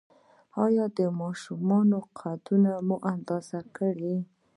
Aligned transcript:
ایا 0.63 0.85
د 0.97 0.99
ماشومانو 1.21 1.99
قد 2.19 2.45
مو 2.87 2.97
اندازه 3.13 3.59
کړی؟ 3.77 4.17